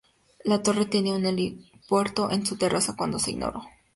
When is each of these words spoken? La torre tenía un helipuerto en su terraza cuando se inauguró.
La 0.45 0.63
torre 0.63 0.87
tenía 0.87 1.13
un 1.13 1.27
helipuerto 1.27 2.31
en 2.31 2.43
su 2.43 2.57
terraza 2.57 2.95
cuando 2.97 3.19
se 3.19 3.29
inauguró. 3.33 3.65